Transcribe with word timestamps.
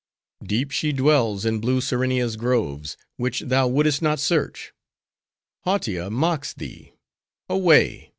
Deep 0.43 0.71
she 0.71 0.91
dwells 0.91 1.45
in 1.45 1.59
blue 1.59 1.79
Serenia's 1.79 2.35
groves; 2.35 2.97
which 3.17 3.41
thou 3.41 3.67
would'st 3.67 4.01
not 4.01 4.19
search. 4.19 4.73
Hautia 5.63 6.09
mocks 6.09 6.55
thee; 6.55 6.93
away! 7.47 8.09